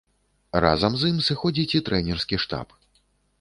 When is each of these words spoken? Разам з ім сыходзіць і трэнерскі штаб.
Разам 0.63 0.95
з 1.01 1.11
ім 1.13 1.19
сыходзіць 1.27 1.67
і 1.81 1.83
трэнерскі 1.91 2.41
штаб. 2.47 2.67